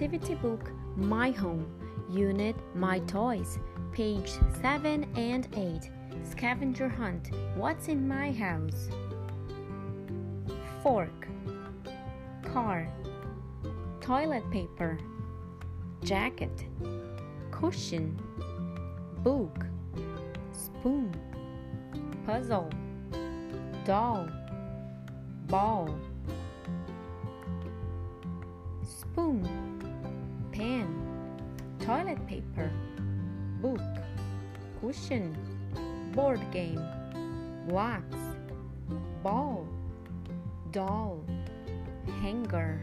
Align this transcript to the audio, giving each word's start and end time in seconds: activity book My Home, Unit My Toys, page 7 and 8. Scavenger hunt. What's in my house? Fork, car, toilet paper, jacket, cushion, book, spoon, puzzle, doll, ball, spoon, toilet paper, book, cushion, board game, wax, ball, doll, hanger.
activity 0.00 0.34
book 0.36 0.70
My 0.96 1.30
Home, 1.32 1.66
Unit 2.08 2.56
My 2.74 3.00
Toys, 3.00 3.58
page 3.92 4.30
7 4.62 5.06
and 5.14 5.46
8. 5.54 5.90
Scavenger 6.24 6.88
hunt. 6.88 7.28
What's 7.54 7.88
in 7.88 8.08
my 8.08 8.32
house? 8.32 8.88
Fork, 10.82 11.28
car, 12.50 12.88
toilet 14.00 14.50
paper, 14.50 14.98
jacket, 16.02 16.64
cushion, 17.50 18.18
book, 19.18 19.66
spoon, 20.50 21.14
puzzle, 22.24 22.70
doll, 23.84 24.26
ball, 25.46 25.94
spoon, 28.82 29.59
toilet 31.80 32.24
paper, 32.26 32.70
book, 33.60 33.80
cushion, 34.80 35.34
board 36.12 36.40
game, 36.52 36.80
wax, 37.68 38.04
ball, 39.22 39.66
doll, 40.72 41.24
hanger. 42.20 42.80